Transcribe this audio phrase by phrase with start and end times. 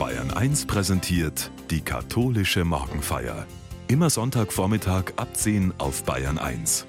[0.00, 3.46] Bayern 1 präsentiert die katholische Morgenfeier.
[3.86, 6.86] Immer Sonntagvormittag ab 10 auf Bayern 1.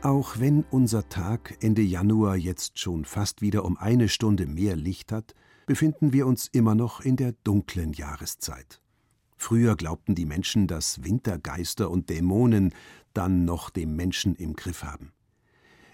[0.00, 5.12] Auch wenn unser Tag Ende Januar jetzt schon fast wieder um eine Stunde mehr Licht
[5.12, 5.34] hat,
[5.66, 8.80] befinden wir uns immer noch in der dunklen Jahreszeit.
[9.36, 12.72] Früher glaubten die Menschen, dass Wintergeister und Dämonen
[13.12, 15.12] dann noch den Menschen im Griff haben.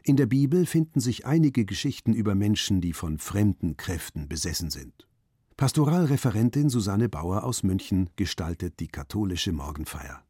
[0.06, 5.08] In der Bibel finden sich einige Geschichten über Menschen, die von fremden Kräften besessen sind.
[5.56, 10.22] Pastoralreferentin Susanne Bauer aus München gestaltet die katholische Morgenfeier.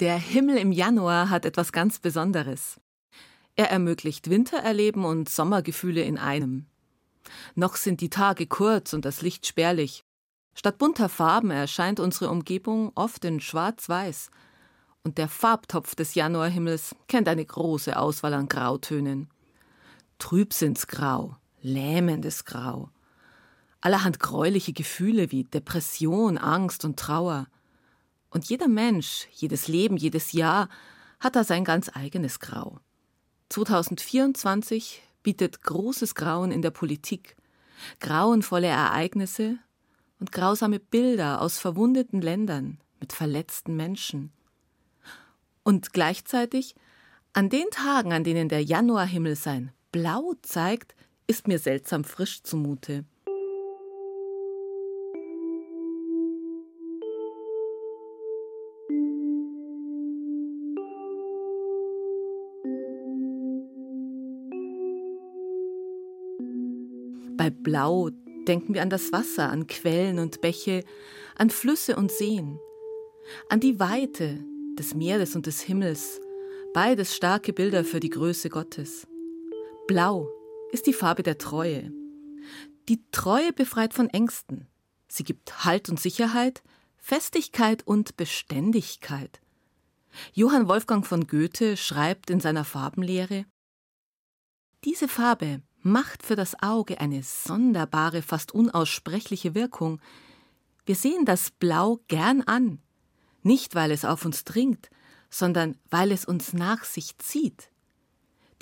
[0.00, 2.80] Der Himmel im Januar hat etwas ganz Besonderes.
[3.56, 6.64] Er ermöglicht Wintererleben und Sommergefühle in einem.
[7.56, 10.02] Noch sind die Tage kurz und das Licht spärlich.
[10.54, 14.30] Statt bunter Farben erscheint unsere Umgebung oft in schwarz-weiß,
[15.02, 19.28] und der Farbtopf des Januarhimmels kennt eine große Auswahl an Grautönen.
[20.18, 22.90] Trübsinnsgrau, lähmendes Grau,
[23.80, 27.46] allerhand gräuliche Gefühle wie Depression, Angst und Trauer.
[28.28, 30.68] Und jeder Mensch, jedes Leben, jedes Jahr
[31.18, 32.78] hat da sein ganz eigenes Grau.
[33.48, 37.36] 2024 bietet großes Grauen in der Politik,
[37.98, 39.58] grauenvolle Ereignisse
[40.18, 44.32] und grausame Bilder aus verwundeten Ländern mit verletzten Menschen.
[45.70, 46.74] Und gleichzeitig,
[47.32, 50.96] an den Tagen, an denen der Januarhimmel sein Blau zeigt,
[51.28, 53.04] ist mir seltsam frisch zumute.
[67.36, 68.10] Bei Blau
[68.48, 70.82] denken wir an das Wasser, an Quellen und Bäche,
[71.36, 72.58] an Flüsse und Seen,
[73.48, 74.49] an die Weite,
[74.80, 76.22] des Meeres und des Himmels,
[76.72, 79.06] beides starke Bilder für die Größe Gottes.
[79.86, 80.26] Blau
[80.72, 81.92] ist die Farbe der Treue.
[82.88, 84.68] Die Treue befreit von Ängsten.
[85.06, 86.62] Sie gibt Halt und Sicherheit,
[86.96, 89.42] Festigkeit und Beständigkeit.
[90.32, 93.44] Johann Wolfgang von Goethe schreibt in seiner Farbenlehre
[94.84, 100.00] Diese Farbe macht für das Auge eine sonderbare, fast unaussprechliche Wirkung.
[100.86, 102.80] Wir sehen das Blau gern an,
[103.42, 104.90] nicht weil es auf uns dringt,
[105.30, 107.70] sondern weil es uns nach sich zieht.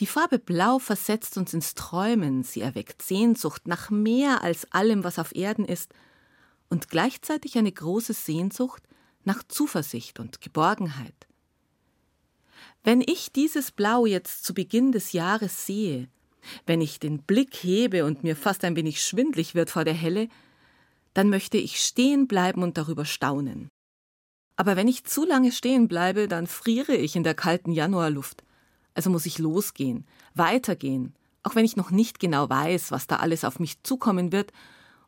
[0.01, 5.19] Die Farbe Blau versetzt uns ins Träumen, sie erweckt Sehnsucht nach mehr als allem, was
[5.19, 5.93] auf Erden ist,
[6.71, 8.83] und gleichzeitig eine große Sehnsucht
[9.25, 11.27] nach Zuversicht und Geborgenheit.
[12.85, 16.09] Wenn ich dieses Blau jetzt zu Beginn des Jahres sehe,
[16.67, 20.29] wenn ich den Blick hebe und mir fast ein wenig schwindlig wird vor der Helle,
[21.15, 23.69] dann möchte ich stehen bleiben und darüber staunen.
[24.59, 28.43] Aber wenn ich zu lange stehen bleibe, dann friere ich in der kalten Januarluft.
[28.93, 30.05] Also muss ich losgehen,
[30.35, 31.15] weitergehen,
[31.45, 34.53] auch wenn ich noch nicht genau weiß, was da alles auf mich zukommen wird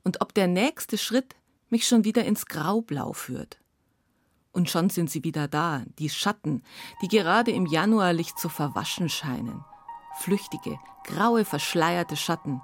[0.05, 1.35] und ob der nächste Schritt
[1.69, 3.59] mich schon wieder ins Graublau führt.
[4.53, 6.63] Und schon sind sie wieder da, die Schatten,
[7.03, 9.65] die gerade im Januarlicht zu verwaschen scheinen.
[10.21, 12.61] Flüchtige, graue, verschleierte Schatten,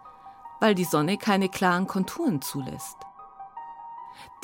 [0.60, 3.06] weil die Sonne keine klaren Konturen zulässt.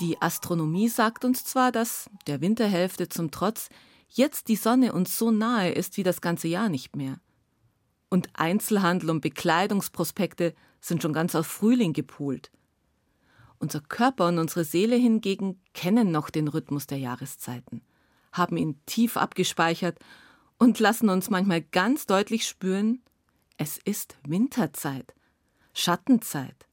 [0.00, 3.68] Die Astronomie sagt uns zwar, dass, der Winterhälfte zum Trotz,
[4.08, 7.20] jetzt die Sonne uns so nahe ist wie das ganze Jahr nicht mehr.
[8.10, 12.50] Und Einzelhandel und Bekleidungsprospekte sind schon ganz auf Frühling gepolt.
[13.58, 17.80] Unser Körper und unsere Seele hingegen kennen noch den Rhythmus der Jahreszeiten,
[18.32, 19.98] haben ihn tief abgespeichert
[20.58, 23.02] und lassen uns manchmal ganz deutlich spüren,
[23.56, 25.14] es ist Winterzeit,
[25.72, 26.66] Schattenzeit.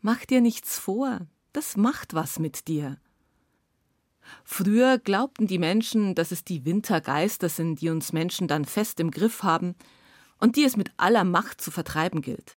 [0.00, 2.98] Mach dir nichts vor, das macht was mit dir.
[4.44, 9.10] Früher glaubten die Menschen, dass es die Wintergeister sind, die uns Menschen dann fest im
[9.10, 9.74] Griff haben
[10.38, 12.56] und die es mit aller Macht zu vertreiben gilt.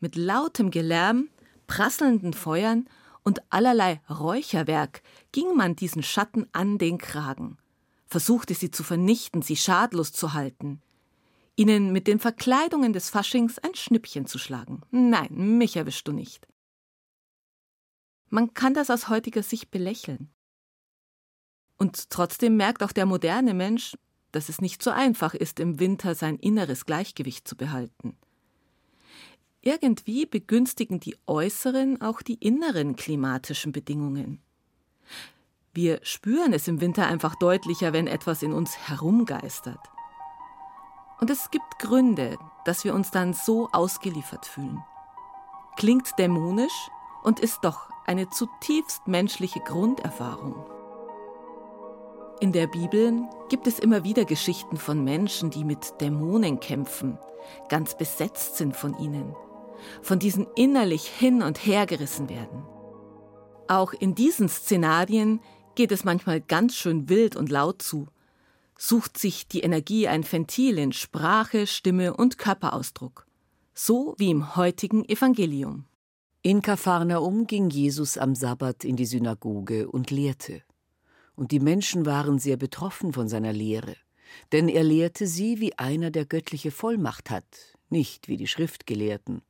[0.00, 1.28] Mit lautem Gelärm,
[1.66, 2.88] prasselnden Feuern
[3.22, 5.02] und allerlei Räucherwerk
[5.32, 7.58] ging man diesen Schatten an den Kragen,
[8.06, 10.80] versuchte sie zu vernichten, sie schadlos zu halten,
[11.56, 14.80] ihnen mit den Verkleidungen des Faschings ein Schnippchen zu schlagen.
[14.90, 16.48] Nein, mich erwischst du nicht.
[18.30, 20.30] Man kann das aus heutiger Sicht belächeln.
[21.76, 23.96] Und trotzdem merkt auch der moderne Mensch,
[24.32, 28.16] dass es nicht so einfach ist, im Winter sein inneres Gleichgewicht zu behalten.
[29.62, 34.40] Irgendwie begünstigen die äußeren auch die inneren klimatischen Bedingungen.
[35.72, 39.80] Wir spüren es im Winter einfach deutlicher, wenn etwas in uns herumgeistert.
[41.20, 44.82] Und es gibt Gründe, dass wir uns dann so ausgeliefert fühlen.
[45.76, 46.90] Klingt dämonisch
[47.22, 50.66] und ist doch eine zutiefst menschliche Grunderfahrung.
[52.40, 57.18] In der Bibel gibt es immer wieder Geschichten von Menschen, die mit Dämonen kämpfen,
[57.68, 59.36] ganz besetzt sind von ihnen,
[60.02, 62.64] von diesen innerlich hin und her gerissen werden.
[63.68, 65.40] Auch in diesen Szenarien
[65.76, 68.08] geht es manchmal ganz schön wild und laut zu,
[68.76, 73.28] sucht sich die Energie ein Ventil in Sprache, Stimme und Körperausdruck,
[73.72, 75.84] so wie im heutigen Evangelium.
[76.42, 80.62] In Kapharnaum ging Jesus am Sabbat in die Synagoge und lehrte
[81.34, 83.94] und die Menschen waren sehr betroffen von seiner Lehre,
[84.50, 89.42] denn er lehrte sie, wie einer, der göttliche Vollmacht hat, nicht wie die Schriftgelehrten.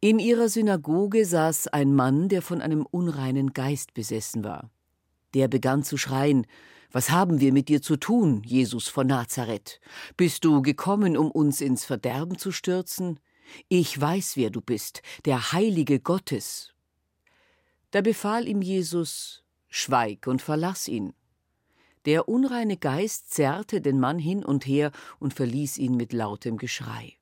[0.00, 4.70] In ihrer Synagoge saß ein Mann, der von einem unreinen Geist besessen war.
[5.34, 6.46] Der begann zu schreien
[6.92, 9.80] Was haben wir mit dir zu tun, Jesus von Nazareth?
[10.16, 13.20] Bist du gekommen, um uns ins Verderben zu stürzen?
[13.68, 16.74] Ich weiß, wer du bist, der Heilige Gottes.
[17.90, 21.12] Da befahl ihm Jesus Schweig und verlass ihn.
[22.04, 27.18] Der unreine Geist zerrte den Mann hin und her und verließ ihn mit lautem Geschrei.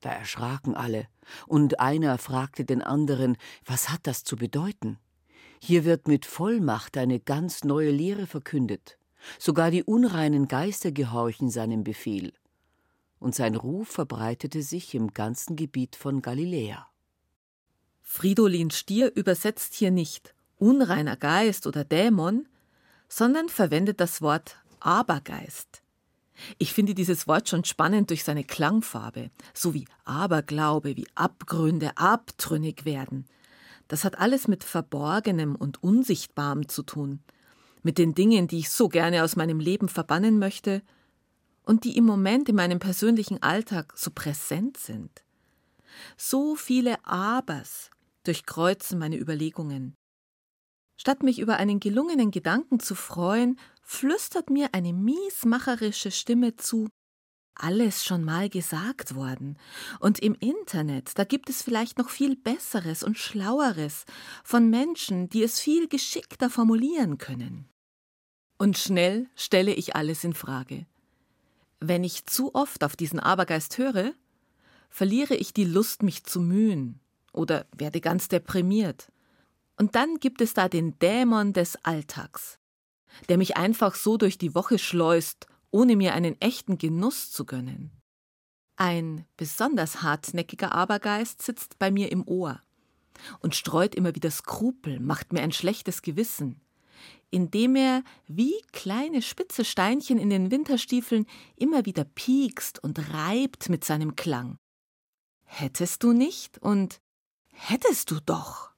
[0.00, 1.06] Da erschraken alle,
[1.46, 4.98] und einer fragte den anderen, was hat das zu bedeuten?
[5.60, 8.98] Hier wird mit Vollmacht eine ganz neue Lehre verkündet.
[9.38, 12.32] Sogar die unreinen Geister gehorchen seinem Befehl.
[13.18, 16.88] Und sein Ruf verbreitete sich im ganzen Gebiet von Galiläa.
[18.02, 22.48] Fridolin Stier übersetzt hier nicht unreiner Geist oder Dämon,
[23.08, 25.82] sondern verwendet das Wort Abergeist.
[26.58, 32.84] Ich finde dieses Wort schon spannend durch seine Klangfarbe, so wie Aberglaube, wie Abgründe, abtrünnig
[32.84, 33.26] werden.
[33.88, 37.20] Das hat alles mit Verborgenem und Unsichtbarem zu tun,
[37.82, 40.82] mit den Dingen, die ich so gerne aus meinem Leben verbannen möchte
[41.66, 45.24] und die im Moment in meinem persönlichen Alltag so präsent sind.
[46.16, 47.90] So viele Abers
[48.24, 49.94] durchkreuzen meine Überlegungen.
[50.98, 56.88] Statt mich über einen gelungenen Gedanken zu freuen, flüstert mir eine miesmacherische Stimme zu,
[57.54, 59.58] alles schon mal gesagt worden.
[60.00, 64.04] Und im Internet, da gibt es vielleicht noch viel Besseres und Schlaueres
[64.44, 67.68] von Menschen, die es viel geschickter formulieren können.
[68.58, 70.86] Und schnell stelle ich alles in Frage.
[71.80, 74.14] Wenn ich zu oft auf diesen Abergeist höre,
[74.88, 77.00] verliere ich die Lust, mich zu mühen
[77.32, 79.12] oder werde ganz deprimiert.
[79.76, 82.58] Und dann gibt es da den Dämon des Alltags,
[83.28, 87.90] der mich einfach so durch die Woche schleust, ohne mir einen echten Genuss zu gönnen.
[88.76, 92.62] Ein besonders hartnäckiger Abergeist sitzt bei mir im Ohr
[93.40, 96.60] und streut immer wieder Skrupel, macht mir ein schlechtes Gewissen,
[97.30, 101.26] indem er wie kleine spitze Steinchen in den Winterstiefeln
[101.56, 104.58] immer wieder piekst und reibt mit seinem Klang.
[105.44, 107.00] Hättest du nicht und
[107.52, 108.72] hättest du doch.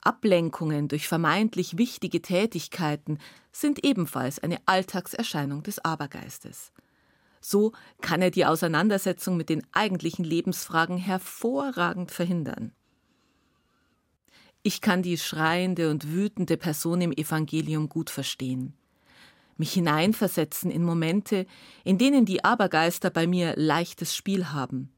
[0.00, 3.18] Ablenkungen durch vermeintlich wichtige Tätigkeiten
[3.52, 6.72] sind ebenfalls eine Alltagserscheinung des Abergeistes.
[7.40, 12.72] So kann er die Auseinandersetzung mit den eigentlichen Lebensfragen hervorragend verhindern.
[14.66, 18.72] Ich kann die schreiende und wütende Person im Evangelium gut verstehen,
[19.58, 21.44] mich hineinversetzen in Momente,
[21.84, 24.90] in denen die Abergeister bei mir leichtes Spiel haben,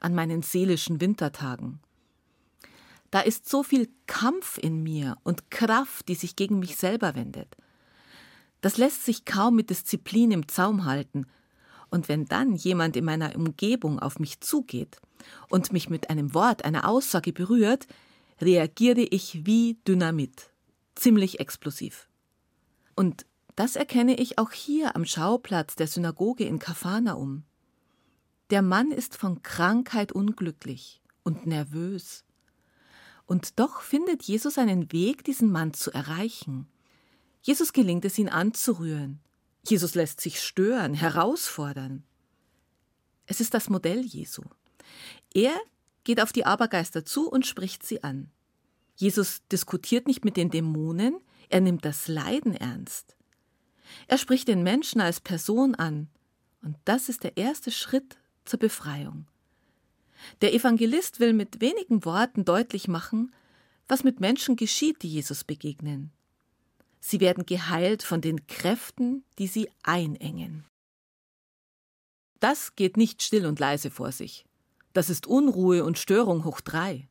[0.00, 1.78] an meinen seelischen Wintertagen.
[3.12, 7.56] Da ist so viel Kampf in mir und Kraft, die sich gegen mich selber wendet.
[8.60, 11.26] Das lässt sich kaum mit Disziplin im Zaum halten.
[11.90, 14.96] Und wenn dann jemand in meiner Umgebung auf mich zugeht
[15.48, 17.86] und mich mit einem Wort, einer Aussage berührt,
[18.40, 20.50] reagiere ich wie Dynamit,
[20.94, 22.08] ziemlich explosiv.
[22.94, 27.44] Und das erkenne ich auch hier am Schauplatz der Synagoge in Kapharnaum.
[28.50, 32.24] Der Mann ist von Krankheit unglücklich und nervös.
[33.26, 36.66] Und doch findet Jesus einen Weg, diesen Mann zu erreichen.
[37.42, 39.20] Jesus gelingt es, ihn anzurühren.
[39.66, 42.04] Jesus lässt sich stören, herausfordern.
[43.26, 44.42] Es ist das Modell Jesu.
[45.32, 45.54] Er
[46.04, 48.30] geht auf die Abergeister zu und spricht sie an.
[48.96, 51.16] Jesus diskutiert nicht mit den Dämonen,
[51.48, 53.16] er nimmt das Leiden ernst.
[54.08, 56.08] Er spricht den Menschen als Person an,
[56.62, 59.26] und das ist der erste Schritt zur Befreiung.
[60.40, 63.34] Der Evangelist will mit wenigen Worten deutlich machen,
[63.88, 66.12] was mit Menschen geschieht, die Jesus begegnen.
[67.00, 70.64] Sie werden geheilt von den Kräften, die sie einengen.
[72.38, 74.44] Das geht nicht still und leise vor sich.
[74.92, 77.08] Das ist Unruhe und Störung hoch drei.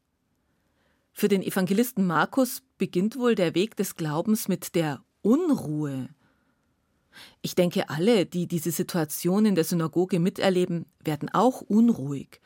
[1.13, 6.09] Für den Evangelisten Markus beginnt wohl der Weg des Glaubens mit der Unruhe.
[7.41, 12.39] Ich denke, alle, die diese Situation in der Synagoge miterleben, werden auch unruhig,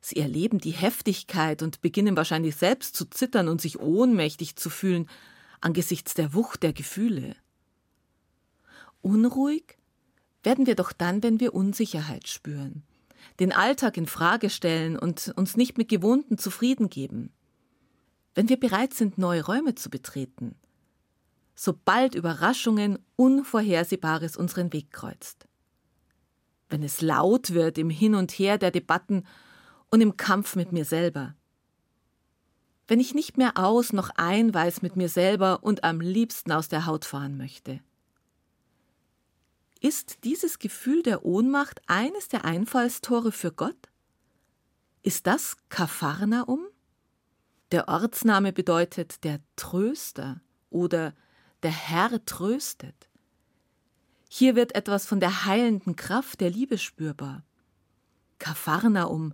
[0.00, 5.08] Sie erleben die Heftigkeit und beginnen wahrscheinlich selbst zu zittern und sich ohnmächtig zu fühlen
[5.60, 7.36] angesichts der Wucht der Gefühle.
[9.02, 9.76] Unruhig
[10.42, 12.82] werden wir doch dann, wenn wir Unsicherheit spüren,
[13.40, 17.32] den Alltag in Frage stellen und uns nicht mit Gewohnten zufrieden geben.
[18.34, 20.54] Wenn wir bereit sind, neue Räume zu betreten,
[21.54, 25.48] sobald Überraschungen Unvorhersehbares unseren Weg kreuzt.
[26.68, 29.24] Wenn es laut wird im Hin und Her der Debatten
[29.90, 31.34] und im Kampf mit mir selber.
[32.86, 36.68] Wenn ich nicht mehr aus noch ein weiß mit mir selber und am liebsten aus
[36.68, 37.80] der Haut fahren möchte.
[39.80, 43.88] Ist dieses Gefühl der Ohnmacht eines der Einfallstore für Gott?
[45.02, 46.66] Ist das Kapharnaum?
[47.72, 51.14] Der Ortsname bedeutet der Tröster oder
[51.62, 53.08] der Herr tröstet.
[54.28, 57.42] Hier wird etwas von der heilenden Kraft der Liebe spürbar.
[58.38, 59.32] Kapharnaum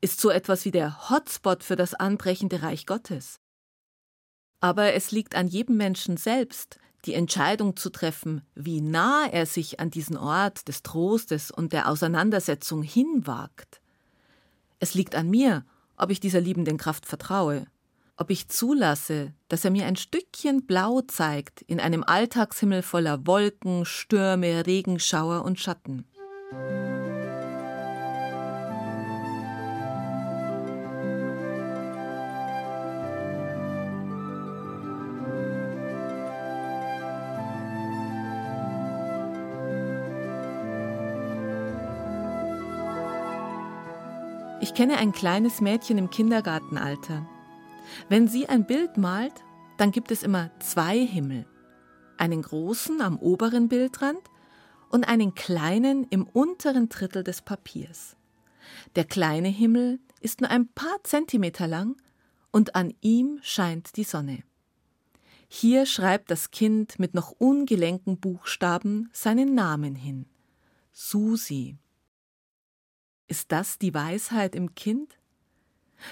[0.00, 3.40] ist so etwas wie der Hotspot für das anbrechende Reich Gottes.
[4.60, 9.80] Aber es liegt an jedem Menschen selbst, die Entscheidung zu treffen, wie nah er sich
[9.80, 13.80] an diesen Ort des Trostes und der Auseinandersetzung hinwagt.
[14.78, 15.64] Es liegt an mir,
[15.96, 17.66] ob ich dieser liebenden Kraft vertraue,
[18.16, 23.84] ob ich zulasse, dass er mir ein Stückchen Blau zeigt in einem Alltagshimmel voller Wolken,
[23.84, 26.04] Stürme, Regenschauer und Schatten.
[44.70, 47.26] Ich kenne ein kleines Mädchen im Kindergartenalter.
[48.08, 49.32] Wenn sie ein Bild malt,
[49.78, 51.44] dann gibt es immer zwei Himmel.
[52.18, 54.20] Einen großen am oberen Bildrand
[54.88, 58.14] und einen kleinen im unteren Drittel des Papiers.
[58.94, 61.96] Der kleine Himmel ist nur ein paar Zentimeter lang
[62.52, 64.44] und an ihm scheint die Sonne.
[65.48, 70.26] Hier schreibt das Kind mit noch ungelenken Buchstaben seinen Namen hin.
[70.92, 71.76] Susi.
[73.30, 75.16] Ist das die Weisheit im Kind?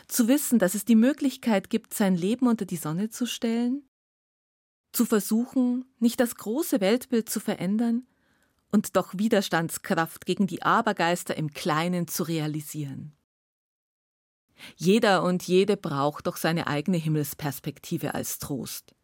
[0.06, 3.82] Zu wissen, dass es die Möglichkeit gibt, sein Leben unter die Sonne zu stellen?
[4.92, 8.06] Zu versuchen, nicht das große Weltbild zu verändern
[8.70, 13.16] und doch Widerstandskraft gegen die Abergeister im Kleinen zu realisieren?
[14.76, 18.94] Jeder und jede braucht doch seine eigene Himmelsperspektive als Trost.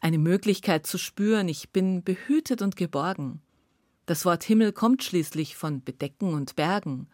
[0.00, 3.42] Eine Möglichkeit zu spüren, ich bin behütet und geborgen,
[4.12, 7.08] das Wort Himmel kommt schließlich von Bedecken und Bergen.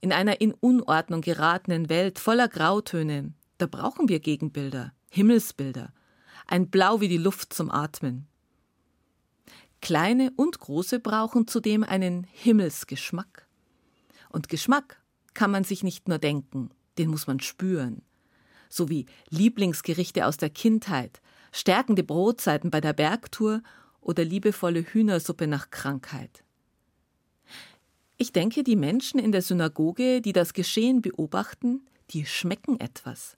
[0.00, 5.92] In einer in Unordnung geratenen Welt voller Grautöne, da brauchen wir Gegenbilder, Himmelsbilder,
[6.46, 8.28] ein Blau wie die Luft zum Atmen.
[9.80, 13.48] Kleine und große brauchen zudem einen Himmelsgeschmack.
[14.28, 15.02] Und Geschmack
[15.34, 18.02] kann man sich nicht nur denken, den muss man spüren.
[18.68, 21.20] So wie Lieblingsgerichte aus der Kindheit,
[21.50, 23.62] stärkende Brotzeiten bei der Bergtour
[24.02, 26.44] oder liebevolle Hühnersuppe nach Krankheit.
[28.18, 33.36] Ich denke, die Menschen in der Synagoge, die das Geschehen beobachten, die schmecken etwas.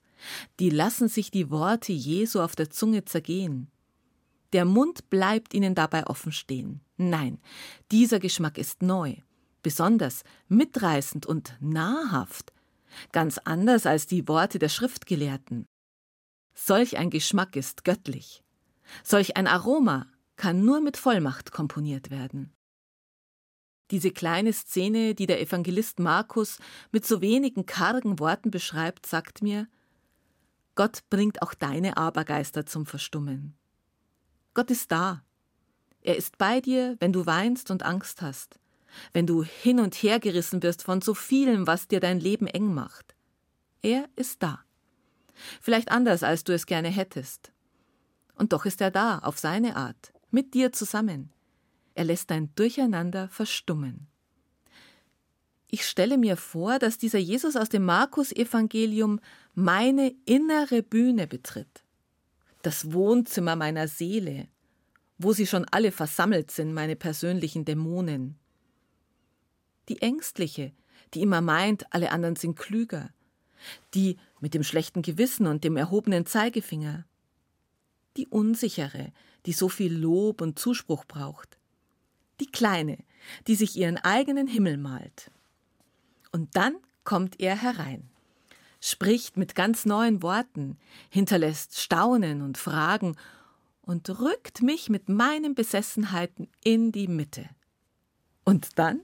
[0.59, 3.71] Die lassen sich die Worte Jesu auf der Zunge zergehen.
[4.53, 6.81] Der Mund bleibt ihnen dabei offen stehen.
[6.97, 7.39] Nein,
[7.91, 9.15] dieser Geschmack ist neu,
[9.63, 12.53] besonders mitreißend und nahrhaft,
[13.11, 15.65] ganz anders als die Worte der Schriftgelehrten.
[16.53, 18.43] Solch ein Geschmack ist göttlich.
[19.03, 22.51] Solch ein Aroma kann nur mit Vollmacht komponiert werden.
[23.91, 26.57] Diese kleine Szene, die der Evangelist Markus
[26.91, 29.67] mit so wenigen kargen Worten beschreibt, sagt mir,
[30.73, 33.55] Gott bringt auch deine Abergeister zum Verstummen.
[34.53, 35.23] Gott ist da.
[36.01, 38.59] Er ist bei dir, wenn du weinst und Angst hast,
[39.13, 42.73] wenn du hin und her gerissen wirst von so vielem, was dir dein Leben eng
[42.73, 43.15] macht.
[43.81, 44.65] Er ist da.
[45.61, 47.51] Vielleicht anders, als du es gerne hättest.
[48.35, 51.31] Und doch ist er da, auf seine Art mit dir zusammen.
[51.93, 54.07] Er lässt dein Durcheinander verstummen.
[55.69, 59.21] Ich stelle mir vor, dass dieser Jesus aus dem Markus-Evangelium
[59.53, 61.83] meine innere Bühne betritt,
[62.63, 64.49] das Wohnzimmer meiner Seele,
[65.17, 68.37] wo sie schon alle versammelt sind, meine persönlichen Dämonen.
[69.87, 70.73] Die Ängstliche,
[71.13, 73.09] die immer meint, alle anderen sind klüger,
[73.93, 77.05] die mit dem schlechten Gewissen und dem erhobenen Zeigefinger,
[78.17, 79.13] die Unsichere,
[79.45, 81.57] die so viel Lob und Zuspruch braucht.
[82.39, 82.97] Die Kleine,
[83.47, 85.31] die sich ihren eigenen Himmel malt.
[86.31, 88.09] Und dann kommt er herein,
[88.81, 90.77] spricht mit ganz neuen Worten,
[91.09, 93.15] hinterlässt Staunen und Fragen
[93.81, 97.47] und rückt mich mit meinen Besessenheiten in die Mitte.
[98.43, 99.01] Und dann?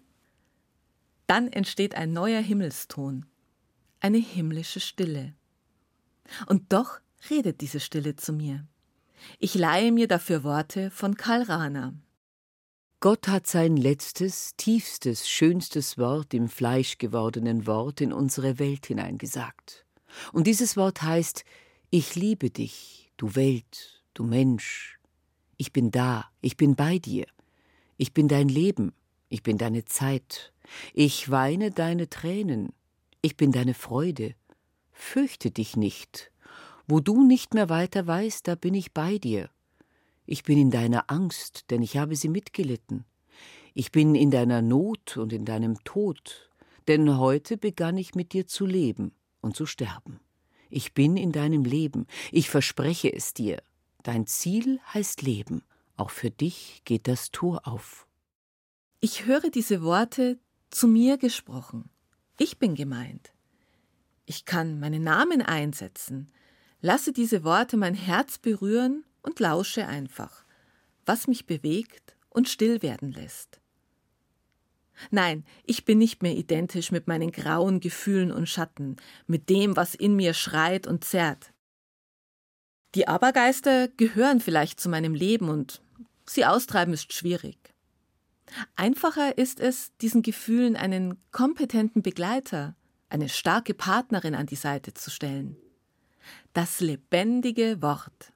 [1.27, 3.25] Dann entsteht ein neuer Himmelston,
[4.01, 5.33] eine himmlische Stille.
[6.47, 8.67] Und doch redet diese Stille zu mir.
[9.39, 11.93] Ich leihe mir dafür Worte von Karl Rahner.
[12.99, 19.85] Gott hat sein letztes, tiefstes, schönstes Wort im fleischgewordenen Wort in unsere Welt hineingesagt.
[20.33, 21.43] Und dieses Wort heißt,
[21.89, 24.99] ich liebe dich, du Welt, du Mensch.
[25.57, 27.25] Ich bin da, ich bin bei dir.
[27.97, 28.93] Ich bin dein Leben,
[29.29, 30.53] ich bin deine Zeit.
[30.93, 32.73] Ich weine deine Tränen.
[33.21, 34.35] Ich bin deine Freude.
[34.91, 36.30] Fürchte dich nicht.
[36.91, 39.49] Wo du nicht mehr weiter weißt, da bin ich bei dir.
[40.25, 43.05] Ich bin in deiner Angst, denn ich habe sie mitgelitten.
[43.73, 46.51] Ich bin in deiner Not und in deinem Tod,
[46.89, 50.19] denn heute begann ich mit dir zu leben und zu sterben.
[50.69, 53.63] Ich bin in deinem Leben, ich verspreche es dir.
[54.03, 55.63] Dein Ziel heißt Leben,
[55.95, 58.05] auch für dich geht das Tor auf.
[58.99, 60.39] Ich höre diese Worte
[60.71, 61.89] zu mir gesprochen.
[62.37, 63.31] Ich bin gemeint.
[64.25, 66.33] Ich kann meinen Namen einsetzen,
[66.81, 70.43] lasse diese Worte mein Herz berühren und lausche einfach,
[71.05, 73.59] was mich bewegt und still werden lässt.
[75.09, 79.95] Nein, ich bin nicht mehr identisch mit meinen grauen Gefühlen und Schatten, mit dem, was
[79.95, 81.53] in mir schreit und zerrt.
[82.93, 85.81] Die Abergeister gehören vielleicht zu meinem Leben und
[86.25, 87.57] sie austreiben ist schwierig.
[88.75, 92.75] Einfacher ist es, diesen Gefühlen einen kompetenten Begleiter,
[93.09, 95.55] eine starke Partnerin an die Seite zu stellen.
[96.53, 98.33] Das lebendige Wort.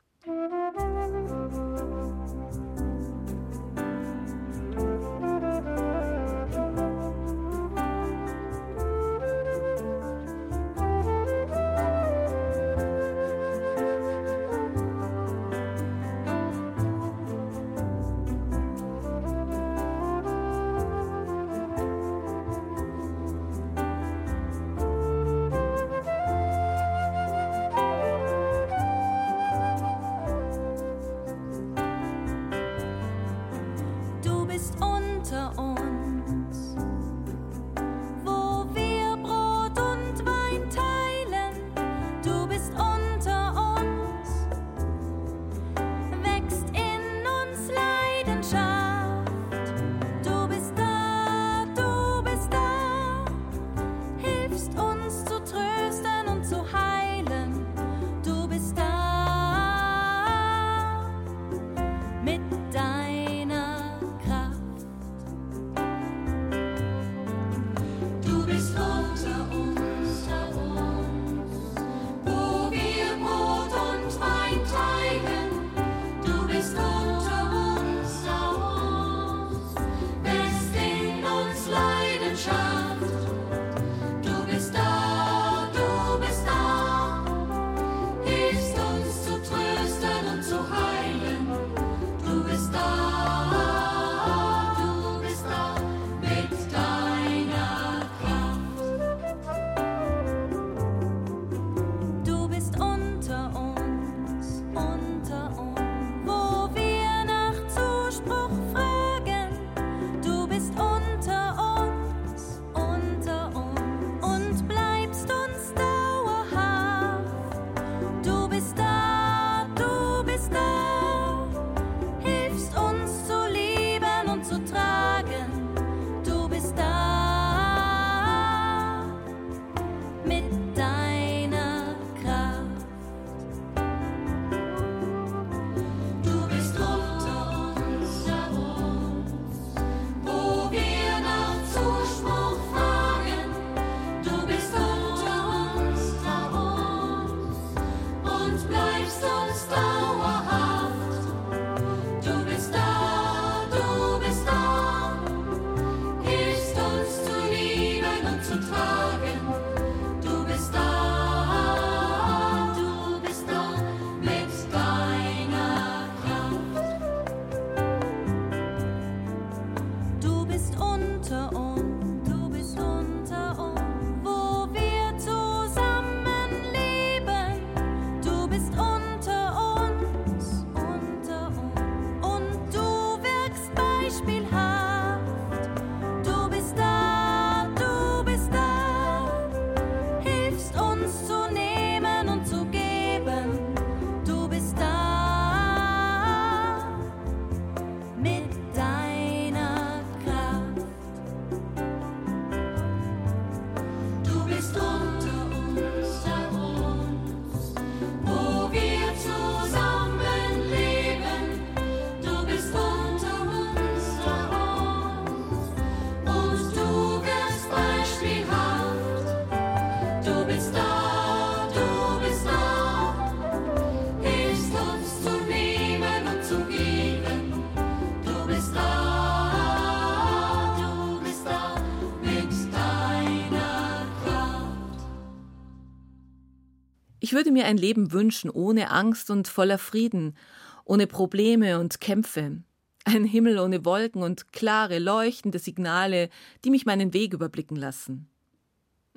[237.25, 240.38] Ich würde mir ein Leben wünschen, ohne Angst und voller Frieden,
[240.83, 242.61] ohne Probleme und Kämpfe.
[243.03, 246.29] Ein Himmel ohne Wolken und klare, leuchtende Signale,
[246.64, 248.29] die mich meinen Weg überblicken lassen.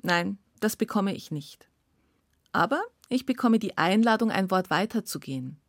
[0.01, 1.69] Nein, das bekomme ich nicht.
[2.51, 5.59] Aber ich bekomme die Einladung, ein Wort weiterzugehen.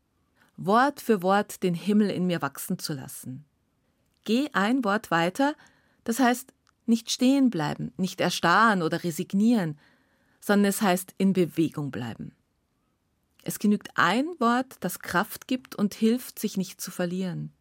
[0.57, 3.45] Wort für Wort den Himmel in mir wachsen zu lassen.
[4.25, 5.55] Geh ein Wort weiter,
[6.05, 6.55] das heißt
[6.87, 9.79] nicht stehen bleiben, nicht erstarren oder resignieren,
[10.41, 12.35] sondern es heißt in Bewegung bleiben.
[13.43, 17.53] Es genügt ein Wort, das Kraft gibt und hilft, sich nicht zu verlieren.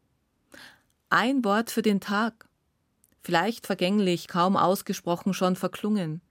[1.10, 2.48] Ein Wort für den Tag,
[3.22, 6.22] vielleicht vergänglich, kaum ausgesprochen, schon verklungen,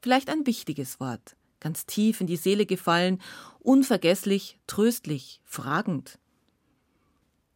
[0.00, 3.20] vielleicht ein wichtiges Wort, ganz tief in die Seele gefallen,
[3.60, 6.18] unvergesslich, tröstlich, fragend.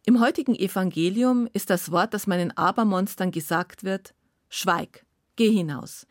[0.06, 4.14] Im heutigen Evangelium ist das Wort, das meinen Abermonstern gesagt wird,
[4.48, 5.04] Schweig,
[5.36, 6.06] geh hinaus,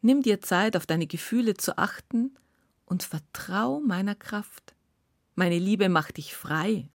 [0.00, 2.36] nimm dir Zeit, auf deine Gefühle zu achten
[2.86, 4.74] und vertrau meiner Kraft.
[5.34, 6.90] Meine Liebe macht dich frei.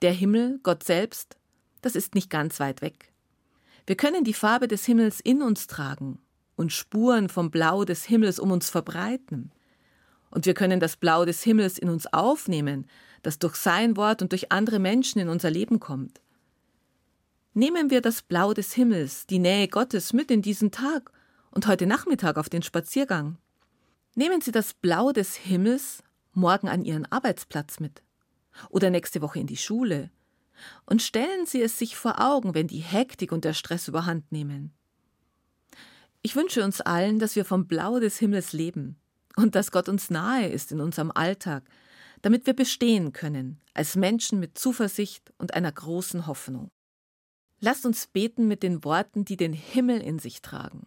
[0.00, 1.36] Der Himmel, Gott selbst,
[1.82, 3.12] das ist nicht ganz weit weg.
[3.86, 6.20] Wir können die Farbe des Himmels in uns tragen
[6.56, 9.52] und Spuren vom Blau des Himmels um uns verbreiten.
[10.30, 12.86] Und wir können das Blau des Himmels in uns aufnehmen,
[13.22, 16.20] das durch sein Wort und durch andere Menschen in unser Leben kommt.
[17.54, 21.10] Nehmen wir das Blau des Himmels, die Nähe Gottes mit in diesen Tag
[21.58, 23.36] und heute Nachmittag auf den Spaziergang.
[24.14, 28.04] Nehmen Sie das Blau des Himmels morgen an Ihren Arbeitsplatz mit
[28.70, 30.12] oder nächste Woche in die Schule
[30.86, 34.72] und stellen Sie es sich vor Augen, wenn die Hektik und der Stress überhand nehmen.
[36.22, 38.94] Ich wünsche uns allen, dass wir vom Blau des Himmels leben
[39.34, 41.64] und dass Gott uns nahe ist in unserem Alltag,
[42.22, 46.70] damit wir bestehen können, als Menschen mit Zuversicht und einer großen Hoffnung.
[47.58, 50.86] Lasst uns beten mit den Worten, die den Himmel in sich tragen.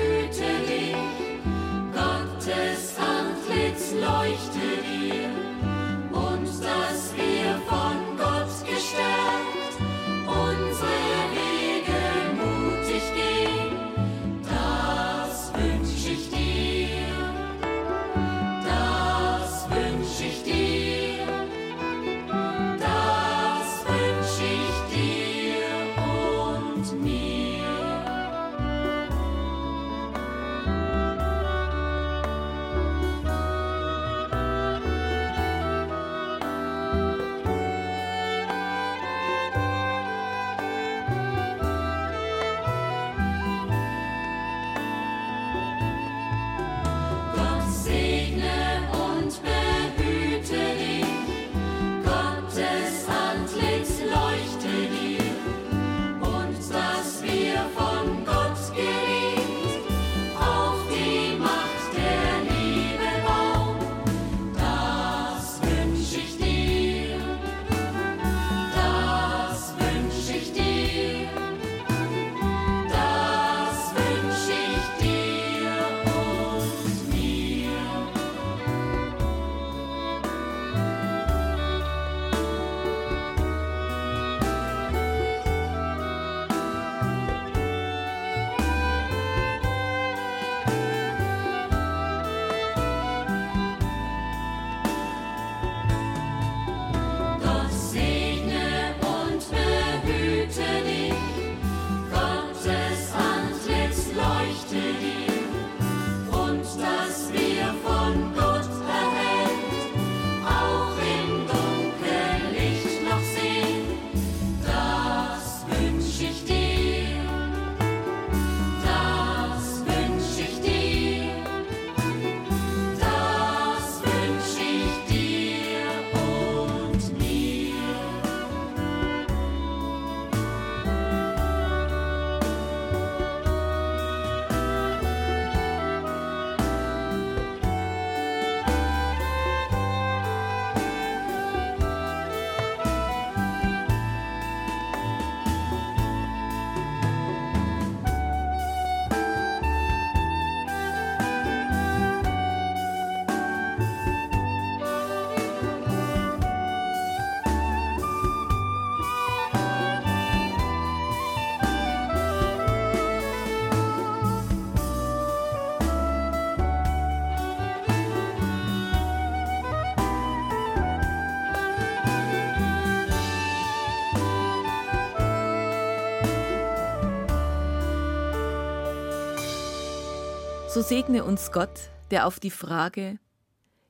[180.73, 183.19] So segne uns Gott, der auf die Frage,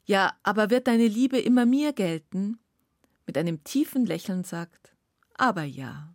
[0.05, 2.57] ja, aber wird deine Liebe immer mir gelten,
[3.27, 4.95] mit einem tiefen Lächeln sagt,
[5.35, 6.10] aber ja.